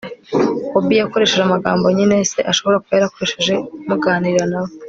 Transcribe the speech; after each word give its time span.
obi 0.77 0.93
yakoresheje 1.01 1.43
amagambo 1.45 1.85
nyine 1.97 2.15
se 2.31 2.39
ashobora 2.51 2.79
kuba 2.81 2.95
yarakoresheje 2.97 3.53
muganira 3.89 4.43
na 4.51 4.59
we 4.63 4.69